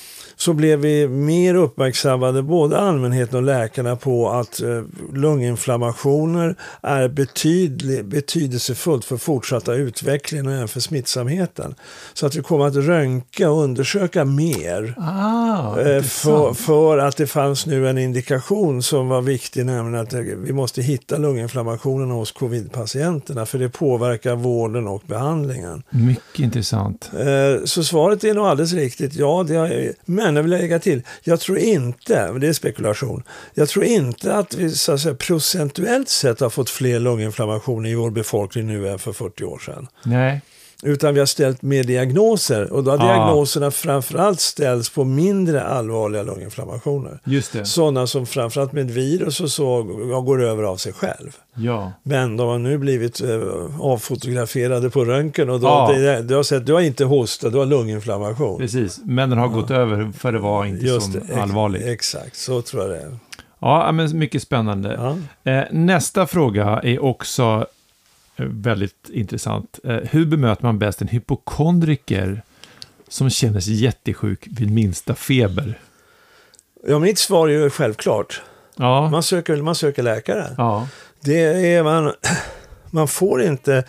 så 0.45 0.53
blev 0.53 0.79
vi 0.79 1.09
mer 1.09 1.55
uppmärksammade, 1.55 2.43
både 2.43 2.79
allmänheten 2.79 3.37
och 3.37 3.43
läkarna, 3.43 3.97
på 3.97 4.31
att 4.31 4.61
eh, 4.63 4.83
lunginflammationer 5.13 6.57
är 6.83 7.09
betydlig, 7.09 8.05
betydelsefullt 8.05 9.05
för 9.05 9.17
fortsatta 9.17 9.75
utvecklingen 9.75 10.47
och 10.47 10.53
även 10.53 10.69
för 10.69 10.81
smittsamheten. 10.81 11.75
Så 12.15 12.27
att 12.27 12.35
vi 12.35 12.43
kommer 12.43 12.67
att 12.67 12.75
röntga 12.77 13.51
och 13.51 13.63
undersöka 13.63 14.25
mer. 14.25 14.95
Ah, 14.99 15.81
eh, 15.81 16.03
För, 16.03 16.55
för 16.55 16.99
att 16.99 17.17
det 17.17 17.27
fanns 17.27 17.67
nu 17.67 17.89
en 17.89 17.99
indikation 17.99 18.83
som 18.83 19.09
var 19.09 19.23
viktig, 19.23 19.67
nämligen 19.67 20.07
att 20.07 20.13
eh, 20.13 20.21
vi 20.21 20.53
måste 20.53 20.83
hitta 20.83 21.19
lunginflammationen 21.19 22.11
hos 22.11 22.33
covid-patienterna 22.33 23.47
för 23.47 23.59
det 23.59 23.69
påverkar 23.69 24.37
vården 24.37 24.87
och 24.87 25.03
behandlingen. 25.07 25.83
Mycket 25.91 26.41
intressant. 26.41 27.11
Så 27.65 27.85
svaret 27.85 28.25
är 28.25 28.35
nog 28.35 28.47
alldeles 28.47 28.73
riktigt. 28.73 29.15
Ja, 29.15 29.45
det 29.49 29.55
är, 29.55 29.93
men 30.05 30.32
jag 30.37 30.43
vill 30.43 30.51
lägga 30.51 30.79
till, 30.79 31.03
jag 31.23 31.41
tror 31.41 31.59
inte, 31.59 32.33
det 32.33 32.49
är 32.49 32.53
spekulation, 32.53 33.23
jag 33.55 33.69
tror 33.69 33.85
inte 33.85 34.35
att 34.35 34.55
vi 34.55 34.71
så 34.71 34.93
att 34.93 35.01
säga, 35.01 35.15
procentuellt 35.15 36.09
sett 36.09 36.41
har 36.41 36.51
fått 36.51 36.71
fler 36.71 37.01
lunginflammationer 37.01 37.91
i 37.91 37.95
vår 37.95 38.11
befolkning 38.11 38.67
nu 38.67 38.89
än 38.89 38.99
för 38.99 39.13
40 39.13 39.45
år 39.45 39.59
sedan. 39.59 39.89
Nej, 40.03 40.41
utan 40.85 41.15
vi 41.15 41.21
har 41.21 41.27
ställt 41.27 41.63
mer 41.63 41.85
diagnoser 41.85 42.73
och 42.73 42.85
då 42.85 42.91
har 42.91 42.99
Ah. 42.99 43.03
diagnoserna 43.07 43.71
framförallt 43.71 44.41
ställts 44.41 44.91
på 44.91 45.05
mindre 45.05 45.63
allvarliga 45.63 46.23
lunginflammationer. 46.23 47.19
just 47.25 47.53
det. 47.53 47.65
Sådana 47.65 48.07
som 48.07 48.27
framförallt 48.27 48.73
med 48.73 48.91
virus 48.91 49.41
och 49.41 49.51
så 49.51 49.87
ja, 50.11 50.21
går 50.21 50.43
över 50.43 50.63
av 50.63 50.77
sig 50.77 50.93
själv. 50.93 51.37
Ja. 51.55 51.93
Men 52.03 52.37
de 52.37 52.49
har 52.49 52.59
nu 52.59 52.79
blivit 52.79 53.21
eh, 53.21 53.41
avfotograferade 53.81 54.91
på 54.91 55.05
röntgen 55.05 55.51
och 55.51 55.61
då, 55.61 55.67
Ja. 55.67 55.93
det, 55.97 56.23
du 56.23 56.35
har 56.35 56.43
sett, 56.43 56.67
du 56.67 56.73
har 56.73 56.81
inte 56.81 57.05
hosta, 57.05 57.49
du 57.51 57.59
har 57.59 57.67
lunginflammation. 57.67 58.59
Precis, 58.59 59.01
men 59.05 59.31
den 59.31 59.39
har 59.39 59.49
gått 59.49 59.71
över 59.71 60.13
för 60.19 60.33
det 60.33 60.39
var 60.39 60.65
inte 60.65 60.87
Just 60.87 61.13
så 61.13 61.19
det, 61.19 61.41
allvarligt. 61.43 61.83
Exakt, 61.87 62.37
så 62.37 62.63
tror 62.63 62.83
jag 62.83 62.91
det 62.91 62.97
är. 62.99 63.17
Ja, 63.61 63.93
men 63.93 64.19
mycket 64.19 64.43
spännande. 64.43 65.17
Ja. 65.45 65.53
Eh, 65.53 65.65
nästa 65.73 66.27
fråga 66.27 66.81
är 66.85 67.05
också 67.05 67.67
väldigt 68.37 69.09
intressant. 69.13 69.79
Eh, 69.85 69.97
hur 69.97 70.27
bemöter 70.27 70.63
man 70.65 70.79
bäst 70.79 71.03
en 71.03 71.09
hypokondriker 71.09 72.43
som 73.09 73.31
känner 73.31 73.61
sig 73.61 73.75
jättesjuk 73.75 74.47
vid 74.51 74.71
minsta 74.71 75.15
feber? 75.15 75.79
ja, 76.87 76.99
mitt 76.99 77.19
svar 77.19 77.49
är 77.49 77.53
ju 77.53 77.71
självklart. 77.71 78.43
Ja, 78.77 79.09
Man 79.11 79.23
söker, 79.23 79.57
man 79.57 79.75
söker 79.75 80.03
läkare. 80.03 80.47
ja, 80.57 80.89
Det 81.21 81.41
är 81.75 81.83
man, 81.83 82.13
man 82.91 83.09
får 83.09 83.43
inte 83.43 83.85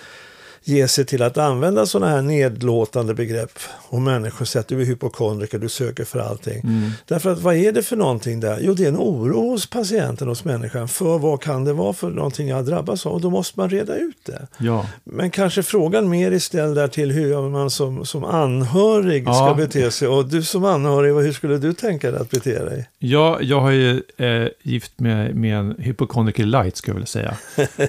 ge 0.63 0.87
sig 0.87 1.05
till 1.05 1.21
att 1.21 1.37
använda 1.37 1.85
sådana 1.85 2.11
här 2.11 2.21
nedlåtande 2.21 3.13
begrepp 3.13 3.59
om 3.89 4.03
människor 4.03 4.45
säger 4.45 4.61
att 4.61 4.67
du 4.67 4.81
är 4.81 4.85
hypokondriker, 4.85 5.59
du 5.59 5.69
söker 5.69 6.03
för 6.05 6.19
allting. 6.19 6.59
mm. 6.63 6.91
Därför 7.07 7.31
att 7.31 7.39
vad 7.41 7.55
är 7.55 7.71
det 7.71 7.83
för 7.83 7.95
någonting 7.95 8.39
där? 8.39 8.59
Jo, 8.61 8.73
det 8.73 8.83
är 8.83 8.87
en 8.87 8.97
oro 8.97 9.49
hos 9.49 9.69
patienten, 9.69 10.27
hos 10.27 10.43
människan, 10.45 10.87
för 10.87 11.17
vad 11.17 11.41
kan 11.41 11.65
det 11.65 11.73
vara 11.73 11.93
för 11.93 12.09
någonting 12.09 12.47
jag 12.47 12.65
drabbas 12.65 13.05
av? 13.05 13.13
Och 13.13 13.21
då 13.21 13.29
måste 13.29 13.59
man 13.59 13.69
reda 13.69 13.95
ut 13.95 14.17
det. 14.25 14.47
ja. 14.59 14.87
Men 15.03 15.31
kanske 15.31 15.63
frågan 15.63 16.09
mer 16.09 16.31
är 16.31 16.39
ställd 16.39 16.75
där 16.75 16.87
till 16.87 17.11
hur 17.11 17.49
man 17.49 17.69
som, 17.69 18.05
som 18.05 18.23
anhörig 18.23 19.23
Ja. 19.27 19.33
ska 19.33 19.53
bete 19.55 19.91
sig. 19.91 20.07
Och 20.07 20.25
du 20.29 20.43
som 20.43 20.63
anhörig, 20.65 21.13
hur 21.25 21.31
skulle 21.33 21.57
du 21.57 21.73
tänka 21.73 22.11
dig 22.11 22.19
att 22.21 22.29
bete 22.31 22.63
dig? 22.65 22.89
Ja, 22.99 23.37
jag 23.41 23.59
har 23.59 23.71
ju 23.71 24.01
eh, 24.17 24.47
gift 24.61 24.99
med, 24.99 25.35
med 25.35 25.57
en 25.57 25.75
hypokondriker 25.79 26.45
light, 26.45 26.77
skulle 26.77 26.91
jag 26.91 26.95
vilja 26.95 27.05
säga. 27.07 27.37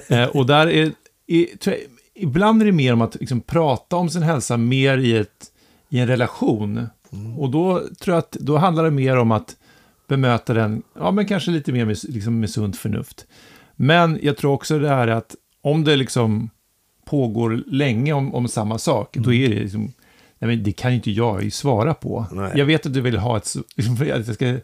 eh, 0.23 0.29
och 0.29 0.45
där 0.45 0.67
är, 0.67 0.91
är 1.27 1.45
ibland 2.15 2.61
är 2.61 2.65
det 2.65 2.71
mer 2.71 2.93
om 2.93 3.01
att 3.01 3.15
liksom, 3.15 3.41
prata 3.41 3.95
om 3.95 4.09
sin 4.09 4.23
hälsa 4.23 4.57
mer 4.57 4.97
i, 4.97 5.17
ett, 5.17 5.51
i 5.89 5.99
en 5.99 6.07
relation. 6.07 6.87
Och 7.37 7.49
då 7.49 7.81
tror 7.99 8.15
jag 8.15 8.17
att 8.17 8.31
då 8.31 8.57
handlar 8.57 8.83
det 8.83 8.91
mer 8.91 9.17
om 9.17 9.31
att 9.31 9.55
bemöta 10.07 10.53
den, 10.53 10.83
ja 10.99 11.11
men 11.11 11.25
kanske 11.25 11.51
lite 11.51 11.71
mer 11.71 11.85
med, 11.85 11.97
liksom, 12.03 12.39
med 12.39 12.49
sunt 12.49 12.77
förnuft. 12.77 13.25
Men 13.75 14.19
jag 14.21 14.37
tror 14.37 14.53
också 14.53 14.79
det 14.79 14.89
här 14.89 15.07
att 15.07 15.35
om 15.61 15.83
det 15.83 15.95
liksom 15.95 16.49
pågår 17.05 17.63
länge 17.67 18.13
om, 18.13 18.35
om 18.35 18.47
samma 18.47 18.77
sak, 18.77 19.17
då 19.17 19.33
är 19.33 19.49
det 19.49 19.55
liksom, 19.55 19.81
nej 20.39 20.47
men 20.47 20.63
det 20.63 20.71
kan 20.71 20.91
ju 20.91 20.95
inte 20.95 21.11
jag 21.11 21.53
svara 21.53 21.93
på. 21.93 22.25
Nej. 22.31 22.51
Jag 22.55 22.65
vet 22.65 22.85
att 22.85 22.93
du 22.93 23.01
vill 23.01 23.17
ha 23.17 23.37
ett, 23.37 23.55
liksom, 23.75 23.97
jag 24.07 24.25
ska 24.35 24.57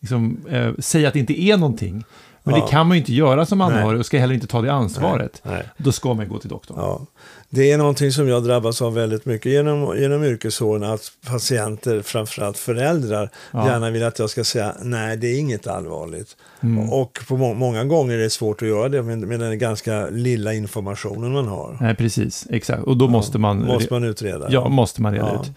liksom, 0.00 0.38
eh, 0.48 0.74
säga 0.78 1.08
att 1.08 1.14
det 1.14 1.20
inte 1.20 1.40
är 1.40 1.56
någonting. 1.56 2.04
Men 2.46 2.54
Ja. 2.54 2.64
det 2.64 2.70
kan 2.70 2.86
man 2.86 2.96
ju 2.96 3.00
inte 3.00 3.12
göra 3.12 3.46
som 3.46 3.60
anhörig 3.60 3.86
Nej. 3.88 3.98
och 3.98 4.06
ska 4.06 4.18
heller 4.18 4.34
inte 4.34 4.46
ta 4.46 4.62
det 4.62 4.72
ansvaret. 4.72 5.42
Nej. 5.44 5.62
Då 5.76 5.92
ska 5.92 6.14
man 6.14 6.28
gå 6.28 6.38
till 6.38 6.48
doktorn. 6.50 6.76
Ja. 6.80 7.00
Det 7.48 7.72
är 7.72 7.78
någonting 7.78 8.12
som 8.12 8.28
jag 8.28 8.44
drabbas 8.44 8.82
av 8.82 8.94
väldigt 8.94 9.26
mycket 9.26 9.52
genom, 9.52 9.96
genom 9.98 10.24
yrkesåren, 10.24 10.82
att 10.84 11.12
patienter, 11.26 12.02
framförallt 12.02 12.58
föräldrar, 12.58 13.30
Ja. 13.52 13.66
gärna 13.68 13.90
vill 13.90 14.04
att 14.04 14.18
jag 14.18 14.30
ska 14.30 14.44
säga 14.44 14.74
nej, 14.82 15.16
det 15.16 15.26
är 15.26 15.38
inget 15.40 15.66
allvarligt. 15.66 16.36
Mm. 16.60 16.90
Och 16.90 17.18
på 17.28 17.36
må 17.36 17.54
många 17.54 17.84
gånger 17.84 18.14
är 18.14 18.22
det 18.22 18.30
svårt 18.30 18.62
att 18.62 18.68
göra 18.68 18.88
det 18.88 19.02
med, 19.02 19.18
med 19.18 19.40
den 19.40 19.58
ganska 19.58 20.06
lilla 20.10 20.52
informationen 20.54 21.32
man 21.32 21.48
har. 21.48 21.78
Nej, 21.80 21.94
precis. 21.94 22.46
Exakt. 22.50 22.82
Och 22.82 22.96
då 22.96 23.08
måste 23.08 23.38
man... 23.38 23.64
Måste 23.66 23.92
man 23.92 24.04
utreda. 24.04 24.46
Ja, 24.50 24.68
måste 24.68 25.02
man 25.02 25.12
reda 25.12 25.34
ut. 25.34 25.50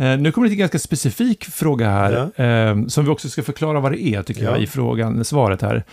Eh, 0.00 0.18
nu 0.18 0.32
kommer 0.32 0.46
det 0.46 0.50
till 0.50 0.56
en 0.56 0.58
ganska 0.58 0.78
specifik 0.78 1.44
fråga 1.44 1.90
här, 1.90 2.12
eh, 2.40 2.86
som 2.86 3.04
vi 3.04 3.10
också 3.10 3.28
ska 3.28 3.42
förklara 3.42 3.80
vad 3.80 3.92
det 3.92 4.02
är, 4.02 4.22
tycker 4.22 4.44
Ja. 4.44 4.50
jag, 4.50 4.62
i 4.62 4.66
frågan, 4.66 5.24
svaret 5.24 5.62
här. 5.62 5.84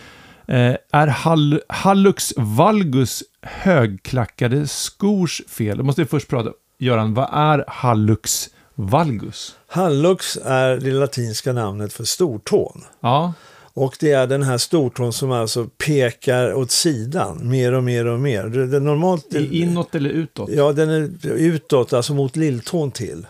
Eh, 0.48 0.74
är 0.92 1.06
hall 1.06 1.60
hallux 1.68 2.32
valgus 2.36 3.22
högklackade 3.42 4.66
skors 4.66 5.42
fel? 5.48 5.78
Då 5.78 5.84
måste 5.84 6.02
vi 6.02 6.08
först 6.08 6.28
prata, 6.28 6.50
Göran, 6.78 7.14
vad 7.14 7.28
är 7.32 7.64
hallux 7.68 8.48
valgus? 8.74 9.56
Hallux 9.68 10.36
är 10.44 10.76
det 10.76 10.90
latinska 10.90 11.52
namnet 11.52 11.92
för 11.92 12.04
stortån. 12.04 12.84
Ja, 13.00 13.32
Och 13.74 13.96
det 14.00 14.12
är 14.12 14.26
den 14.26 14.42
här 14.42 14.58
stortån 14.58 15.12
som 15.12 15.32
alltså 15.32 15.66
pekar 15.86 16.54
åt 16.54 16.70
sidan 16.70 17.48
mer 17.48 17.72
och 17.72 17.84
mer 17.84 18.06
och 18.06 18.20
mer. 18.20 18.44
Det, 18.44 18.66
det 18.66 18.80
normalt, 18.80 19.34
i- 19.34 19.60
inåt 19.62 19.94
eller 19.94 20.10
utåt? 20.10 20.50
Ja, 20.52 20.72
den 20.72 20.90
är 20.90 21.10
utåt, 21.24 21.92
alltså 21.92 22.14
mot 22.14 22.36
lilltån 22.36 22.90
till. 22.90 23.26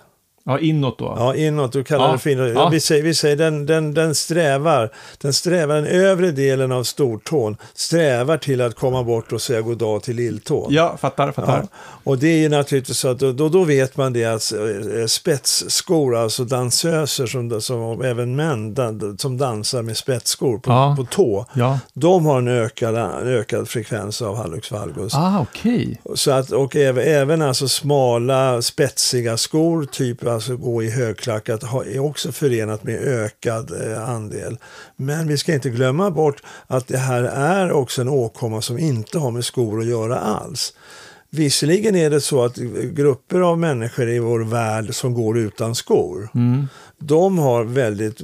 Ja, 0.49 0.59
inåt 0.59 0.99
då. 0.99 1.15
Ja, 1.19 1.35
inåt. 1.35 1.73
Du 1.73 1.85
kallar 1.85 2.07
Ja, 2.07 2.13
det 2.13 2.19
för 2.19 2.31
inåt. 2.31 2.53
ja. 2.55 2.69
Vi 2.69 2.81
säger, 2.81 3.03
vi 3.03 3.15
säger 3.15 3.37
den, 3.37 3.67
den, 3.67 3.95
den 3.95 4.15
strävar, 4.15 4.91
den 5.19 5.33
strävar, 5.33 5.75
den 5.75 5.87
övre 5.87 6.31
delen 6.31 6.73
av 6.73 6.83
stortån 6.85 7.57
strävar 7.75 8.37
till 8.39 8.61
att 8.61 8.75
komma 8.75 9.03
bort 9.05 9.33
och 9.33 9.43
säga 9.43 9.61
god 9.61 9.79
dag 9.79 10.03
till 10.03 10.17
lilltån. 10.17 10.67
Ja, 10.75 10.97
fattar, 11.01 11.33
fattar. 11.33 11.59
Ja, 11.63 11.69
och 12.05 12.19
det 12.19 12.29
är 12.29 12.39
ju 12.39 12.49
naturligtvis 12.49 12.99
så 12.99 13.09
att 13.09 13.19
då, 13.19 13.33
då, 13.49 13.65
vet 13.65 13.97
man 13.97 14.13
det 14.13 14.25
att 14.25 14.53
eh, 14.53 15.07
spetsskor, 15.07 16.17
alltså 16.17 16.45
dansöser 16.45 17.27
som, 17.27 17.61
som 17.61 18.03
även 18.03 18.37
män 18.37 18.75
dan, 18.75 19.17
som 19.19 19.39
dansar 19.39 19.83
med 19.83 19.97
spetsskor 19.97 20.59
på, 20.59 20.71
Ja. 20.71 20.95
på 20.99 21.05
tå, 21.05 21.47
Ja. 21.55 21.79
de 21.93 22.27
har 22.27 22.39
en 22.39 22.49
ökad, 22.49 22.97
en 22.97 23.29
ökad 23.29 23.69
frekvens 23.69 24.23
av 24.23 24.37
hallux 24.37 24.71
valgus. 24.71 25.15
Ah, 25.15 25.39
okej. 25.41 26.01
Så 26.15 26.31
att, 26.31 26.51
och 26.51 26.77
även, 26.77 27.05
även 27.05 27.43
alltså 27.43 27.69
smala 27.69 28.63
spetsiga 28.63 29.37
skor, 29.37 29.85
typ 29.85 30.23
alltså 30.39 30.57
gå 30.57 30.83
i 30.83 30.91
högklackat, 30.91 31.63
är 31.63 31.99
också 31.99 32.33
förenat 32.33 32.85
med 32.85 32.95
ökad 33.01 33.91
eh, 33.93 34.11
andel. 34.11 34.59
Men 34.97 35.29
vi 35.29 35.39
ska 35.39 35.55
inte 35.55 35.71
glömma 35.71 36.11
bort 36.11 36.43
att 36.67 36.89
det 36.89 36.99
här 36.99 37.23
är 37.23 37.73
också 37.73 38.01
en 38.01 38.09
åkomma 38.09 38.63
som 38.63 38.79
inte 38.79 39.19
har 39.19 39.31
med 39.31 39.45
skor 39.45 39.81
att 39.81 39.87
göra 39.87 40.19
alls. 40.19 40.73
Visserligen 41.31 41.97
är 41.97 42.11
det 42.11 42.21
så 42.21 42.45
att 42.45 42.59
eh, 42.59 42.65
grupper 42.69 43.41
av 43.41 43.59
människor 43.59 44.09
i 44.09 44.19
vår 44.19 44.41
värld 44.41 44.95
som 44.95 45.15
går 45.15 45.39
utan 45.39 45.75
skor, 45.75 46.29
Mm 46.35 46.69
de 46.99 47.39
har 47.39 47.65
väldigt, 47.65 48.21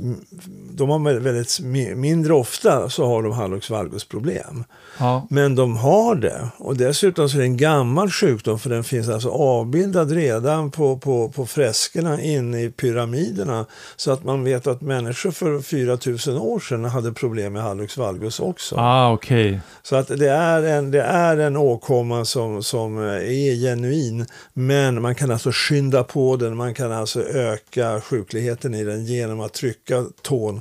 de 0.70 0.90
har 0.90 1.20
väldigt 1.20 1.48
mi- 1.48 1.94
mindre 1.94 2.34
ofta 2.34 2.88
så 2.90 3.06
har 3.06 3.22
de 3.22 3.32
hallux 3.32 3.70
valgus 3.70 4.04
problem. 4.04 4.64
Ja. 4.98 5.26
Men 5.30 5.54
de 5.54 5.76
har 5.76 6.14
det. 6.14 6.48
Och 6.56 6.76
dessutom 6.76 7.28
så 7.28 7.36
är 7.36 7.40
det 7.40 7.46
en 7.46 7.56
gammal 7.56 8.10
sjukdom 8.10 8.58
för 8.58 8.70
den 8.70 8.84
finns 8.84 9.08
alltså 9.08 9.28
avbildad 9.28 10.10
redan 10.10 10.70
på, 10.70 10.98
på, 10.98 11.28
på 11.28 11.46
freskerna 11.46 12.22
inne 12.22 12.62
i 12.62 12.70
pyramiderna. 12.70 13.66
Så 13.96 14.10
att 14.12 14.24
man 14.24 14.44
vet 14.44 14.66
att 14.66 14.80
människor 14.80 15.30
för 15.30 15.60
4000 15.60 16.38
år 16.38 16.60
sedan 16.60 16.84
hade 16.84 17.12
problem 17.12 17.52
med 17.52 17.62
hallux 17.62 17.96
valgus 17.96 18.40
också. 18.40 18.76
Ah, 18.78 19.12
okej. 19.12 19.60
Så 19.82 19.96
att 19.96 20.08
det 20.08 20.30
är 20.30 20.62
en, 20.62 20.90
det 20.90 21.02
är 21.02 21.36
en 21.36 21.56
åkomma 21.56 22.24
som, 22.24 22.62
som 22.62 22.98
är 22.98 23.54
genuin. 23.62 24.26
Men 24.52 25.02
man 25.02 25.14
kan 25.14 25.30
alltså 25.30 25.50
skynda 25.52 26.04
på 26.04 26.36
den, 26.36 26.56
man 26.56 26.74
kan 26.74 26.92
alltså 26.92 27.22
öka 27.22 28.00
sjukligheten 28.00 28.63
i 28.74 28.84
den 28.84 29.04
genom 29.06 29.40
att 29.40 29.52
trycka 29.52 30.04
tån 30.22 30.60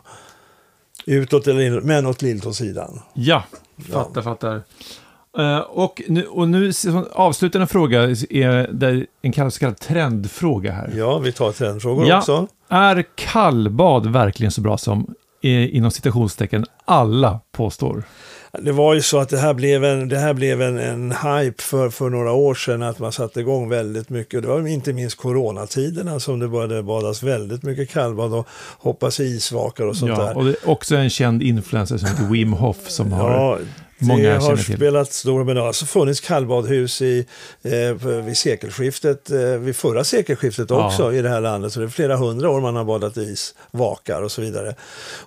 utåt 1.05 1.47
eller 1.47 1.61
inåt, 1.61 1.83
men 1.83 2.05
åt 2.05 2.21
lilltåsidan. 2.21 2.99
Ja, 3.13 3.43
fattar, 3.91 4.21
fattar. 4.21 4.61
Eh, 5.37 5.57
och 5.59 6.01
nu, 6.07 6.25
och 6.25 6.47
nu 6.47 6.73
så 6.73 7.05
avslutande 7.11 7.67
fråga 7.67 8.01
är 8.29 8.73
det 8.73 9.05
en 9.21 9.51
så 9.51 9.59
kallad 9.59 9.77
trendfråga 9.79 10.71
här. 10.71 10.93
Ja, 10.97 11.17
vi 11.17 11.31
tar 11.31 11.51
trendfrågor 11.51 12.07
Ja. 12.07 12.17
också. 12.17 12.47
Är 12.69 13.05
kallbad 13.15 14.11
verkligen 14.11 14.51
så 14.51 14.61
bra 14.61 14.77
som 14.77 15.15
eh, 15.41 15.75
inom 15.75 15.91
citationstecken 15.91 16.65
alla 16.85 17.39
påstår? 17.51 18.03
Det 18.61 18.71
var 18.71 18.93
ju 18.93 19.01
så 19.01 19.19
att 19.19 19.29
det 19.29 19.37
här 19.37 19.53
blev 19.53 19.83
en, 19.85 20.09
det 20.09 20.17
här 20.17 20.33
blev 20.33 20.61
en, 20.61 20.77
en 20.77 21.11
hype 21.11 21.63
för, 21.63 21.89
för 21.89 22.09
några 22.09 22.31
år 22.31 22.55
sedan 22.55 22.83
att 22.83 22.99
man 22.99 23.11
satte 23.11 23.39
igång 23.39 23.69
väldigt 23.69 24.09
mycket. 24.09 24.41
Det 24.41 24.47
var 24.47 24.67
inte 24.67 24.93
minst 24.93 25.17
coronatiderna 25.17 26.19
som 26.19 26.39
det 26.39 26.47
började 26.47 26.83
badas 26.83 27.23
väldigt 27.23 27.63
mycket 27.63 27.89
kallbad 27.89 28.33
och 28.33 28.47
hoppas 28.79 29.19
i 29.19 29.23
isvakar 29.23 29.85
och 29.85 29.97
sånt 29.97 30.11
Ja, 30.17 30.23
där. 30.23 30.37
och 30.37 30.45
det 30.45 30.49
är 30.49 30.69
också 30.69 30.95
en 30.95 31.09
känd 31.09 31.43
influencer 31.43 31.97
som 31.97 32.07
heter 32.07 32.23
Wim 32.23 32.53
Hof 32.53 32.89
som 32.89 33.11
har... 33.11 33.31
Ja, 33.31 33.57
många 34.07 34.29
det 34.29 34.37
har 34.37 34.57
spelat 34.57 35.13
stor 35.13 35.37
roll. 35.37 35.45
Men 35.45 35.55
det 35.55 35.61
har 35.61 35.67
alltså 35.67 35.85
funnits 35.85 36.19
kallbadhus 36.19 37.01
i, 37.01 37.25
eh, 37.63 38.07
vid 38.07 38.37
sekelskiftet, 38.37 39.31
eh, 39.31 39.37
vid 39.39 39.75
förra 39.75 40.03
sekelskiftet 40.03 40.69
Ja. 40.69 40.87
också 40.87 41.13
i 41.13 41.21
det 41.21 41.29
här 41.29 41.41
landet. 41.41 41.73
Så 41.73 41.79
det 41.79 41.85
är 41.85 41.89
flera 41.89 42.15
hundra 42.17 42.49
år 42.49 42.61
man 42.61 42.75
har 42.75 42.83
badat 42.83 43.17
is, 43.17 43.55
vakar 43.71 44.21
och 44.21 44.31
så 44.31 44.41
vidare. 44.41 44.75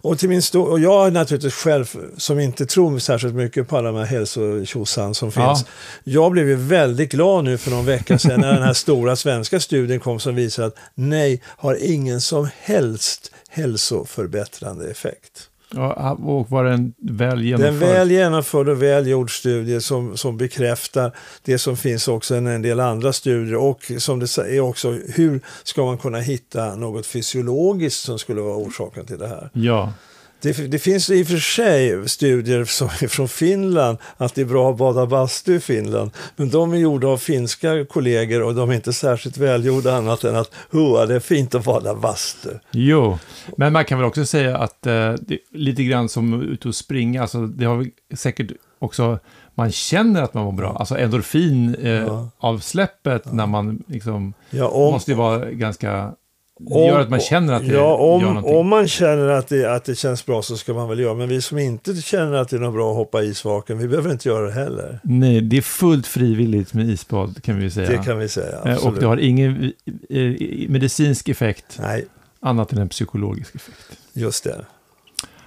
Och, 0.00 0.18
till 0.18 0.28
min 0.28 0.42
stor, 0.42 0.70
och 0.70 0.80
jag 0.80 1.06
är 1.06 1.10
naturligtvis 1.10 1.54
själv, 1.54 1.96
som 2.16 2.40
inte 2.40 2.66
tror 2.66 2.98
särskilt 2.98 3.34
mycket 3.34 3.68
på 3.68 3.76
alla 3.76 3.88
de 3.92 3.98
här 3.98 4.04
hälsotjosan 4.04 5.14
som 5.14 5.32
Ja. 5.36 5.54
finns. 5.56 5.68
Jag 6.04 6.32
blev 6.32 6.48
ju 6.48 6.54
väldigt 6.56 7.12
glad 7.12 7.44
nu 7.44 7.58
för 7.58 7.70
någon 7.70 7.86
vecka 7.86 8.18
sedan 8.18 8.40
när 8.40 8.52
den 8.52 8.62
här 8.62 8.72
stora 8.72 9.16
svenska 9.16 9.60
studien 9.60 10.00
kom 10.00 10.20
som 10.20 10.34
visar 10.34 10.62
att 10.64 10.76
nej, 10.94 11.42
har 11.46 11.78
ingen 11.82 12.20
som 12.20 12.48
helst 12.60 13.32
hälsoförbättrande 13.48 14.90
effekt. 14.90 15.48
Ja, 15.74 16.12
och 16.12 16.50
var 16.50 16.64
väl 16.64 16.92
Det 16.98 17.24
är 17.24 17.36
genomförd? 17.36 17.72
en 17.72 17.78
väl 17.78 18.10
genomförd 18.10 18.68
och 18.68 18.82
väl 18.82 19.06
gjord 19.06 19.38
studie 19.38 19.80
som, 19.80 20.16
som 20.16 20.36
bekräftar 20.36 21.12
det 21.42 21.58
som 21.58 21.76
finns 21.76 22.08
också 22.08 22.34
i 22.34 22.38
en 22.38 22.62
del 22.62 22.80
andra 22.80 23.12
studier 23.12 23.56
och 23.56 23.92
som 23.98 24.18
det 24.18 24.38
är 24.38 24.60
också 24.60 24.90
hur 24.90 25.40
ska 25.62 25.84
man 25.84 25.98
kunna 25.98 26.18
hitta 26.18 26.74
något 26.76 27.06
fysiologiskt 27.06 28.04
som 28.04 28.18
skulle 28.18 28.40
vara 28.40 28.56
orsaken 28.56 29.06
till 29.06 29.18
det 29.18 29.28
här. 29.28 29.50
Ja. 29.52 29.92
Det, 30.40 30.70
det 30.70 30.78
finns 30.78 31.10
i 31.10 31.22
och 31.22 31.26
för 31.26 31.36
sig 31.36 32.08
studier 32.08 32.64
som 32.64 32.86
är 32.86 33.08
från 33.08 33.28
Finland 33.28 33.98
att 34.16 34.34
det 34.34 34.40
är 34.40 34.44
bra 34.44 34.70
att 34.70 34.76
bada 34.76 35.06
bastu 35.06 35.54
i 35.54 35.60
Finland. 35.60 36.10
Men 36.36 36.50
de 36.50 36.72
är 36.72 36.76
gjorda 36.76 37.08
av 37.08 37.18
finska 37.18 37.84
kollegor 37.84 38.42
och 38.42 38.54
de 38.54 38.70
är 38.70 38.74
inte 38.74 38.92
särskilt 38.92 39.36
välgjorda 39.36 39.94
annat 39.96 40.24
än 40.24 40.36
att 40.36 40.50
Hoa, 40.72 41.06
det 41.06 41.14
är 41.14 41.20
fint 41.20 41.54
att 41.54 41.64
bada 41.64 41.94
bastu. 41.94 42.48
Jo, 42.70 43.18
men 43.56 43.72
man 43.72 43.84
kan 43.84 43.98
väl 43.98 44.06
också 44.06 44.26
säga 44.26 44.56
att 44.58 44.86
eh, 44.86 45.14
lite 45.52 45.84
grann 45.84 46.08
som 46.08 46.42
ute 46.42 46.68
och 46.68 46.74
springa, 46.74 47.22
alltså 47.22 47.46
det 47.46 47.64
har 47.64 47.86
säkert 48.14 48.50
också, 48.78 49.18
man 49.54 49.72
känner 49.72 50.22
att 50.22 50.34
man 50.34 50.44
mår 50.44 50.52
bra, 50.52 50.76
alltså 50.76 50.98
endorfin 50.98 51.74
eh, 51.74 52.20
Ja. 52.40 52.58
släppet 52.62 53.32
när 53.32 53.46
man 53.46 53.82
liksom, 53.86 54.34
Ja, 54.50 54.68
om, 54.68 54.92
måste 54.92 55.10
ju 55.10 55.16
vara 55.16 55.50
ganska, 55.50 56.12
det 56.58 56.74
Om- 56.74 56.86
gör 56.86 57.00
att 57.00 57.10
man 57.10 57.20
känner 57.20 57.52
att 57.52 57.62
det 57.62 57.66
ja, 57.68 57.74
gör 57.74 57.94
om, 58.00 58.22
någonting. 58.22 58.56
om 58.56 58.68
man 58.68 58.88
känner 58.88 59.28
att 59.28 59.48
det, 59.48 59.74
att 59.74 59.84
det 59.84 59.94
känns 59.94 60.26
bra 60.26 60.42
så 60.42 60.56
ska 60.56 60.74
man 60.74 60.88
väl 60.88 60.98
göra. 61.00 61.14
Men 61.14 61.28
vi 61.28 61.42
som 61.42 61.58
inte 61.58 61.94
känner 61.94 62.32
att 62.36 62.48
det 62.48 62.56
är 62.56 62.60
något 62.60 62.74
bra 62.74 62.90
att 62.90 62.96
hoppa 62.96 63.22
i 63.22 63.26
isvaken, 63.26 63.78
vi 63.78 63.88
behöver 63.88 64.12
inte 64.12 64.28
göra 64.28 64.46
det 64.46 64.52
heller. 64.52 65.00
Nej, 65.02 65.40
det 65.40 65.56
är 65.56 65.62
fullt 65.62 66.06
frivilligt 66.06 66.74
med 66.74 66.88
isbad 66.88 67.42
kan 67.42 67.58
vi 67.60 67.70
säga. 67.70 67.88
Det 67.90 68.04
kan 68.04 68.18
vi 68.18 68.28
säga. 68.28 68.52
Eh, 68.64 68.72
Absolut. 68.72 68.84
och 68.84 69.00
det 69.00 69.06
har 69.06 69.16
ingen 69.16 69.72
eh, 70.10 70.20
medicinsk 70.68 71.28
effekt, 71.28 71.78
Nej, 71.82 72.04
annat 72.40 72.72
än 72.72 72.78
en 72.78 72.88
psykologisk 72.88 73.54
effekt. 73.54 73.98
just 74.12 74.44
det. 74.44 74.64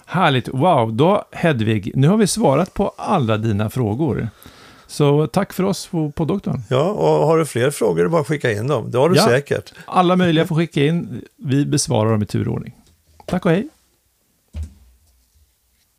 Härligt, 0.06 0.48
wow, 0.48 0.94
då 0.94 1.24
Hedvig, 1.32 1.92
nu 1.96 2.08
har 2.08 2.18
vi 2.18 2.28
svarat 2.28 2.74
på 2.74 2.94
alla 2.98 3.38
dina 3.38 3.70
frågor. 3.70 4.30
Så 4.92 5.28
tack 5.28 5.54
för 5.54 5.64
oss 5.64 5.88
på, 5.88 6.12
doktorn. 6.26 6.62
Ja, 6.70 6.84
och 6.92 7.28
har 7.28 7.38
du 7.38 7.46
fler 7.46 7.72
frågor 7.72 8.08
bara 8.08 8.24
skicka 8.24 8.52
in 8.52 8.68
dem. 8.68 8.92
Det 8.92 8.98
har 8.98 9.10
du 9.10 9.16
Ja. 9.16 9.26
säkert. 9.26 9.74
Alla 9.86 10.16
möjliga 10.16 10.46
får 10.48 10.56
skicka 10.56 10.86
in, 10.86 11.22
vi 11.38 11.66
besvarar 11.66 12.12
dem 12.12 12.22
i 12.24 12.26
turordning. 12.26 12.76
Tack 13.26 13.46
och 13.46 13.52
hej! 13.52 13.68